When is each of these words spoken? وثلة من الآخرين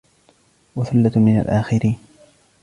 وثلة 0.75 1.11
من 1.15 1.39
الآخرين 1.41 1.97